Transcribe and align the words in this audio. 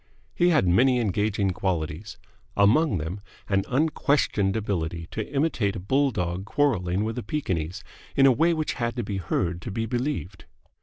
He 0.33 0.49
had 0.49 0.67
many 0.67 0.99
engaging 0.99 1.51
qualities 1.51 2.17
among 2.57 2.97
them 2.97 3.21
an 3.47 3.63
unquestioned 3.67 4.55
ability 4.55 5.07
to 5.11 5.31
imitate 5.31 5.75
a 5.75 5.79
bulldog 5.79 6.43
quarrelling 6.43 7.03
with 7.03 7.19
a 7.19 7.23
Pekingese 7.23 7.83
in 8.15 8.25
a 8.25 8.31
way 8.31 8.51
which 8.55 8.73
had 8.81 8.95
to 8.95 9.03
be 9.03 9.17
heard 9.17 9.61
to 9.61 9.69
be 9.69 9.85
believed. 9.85 10.45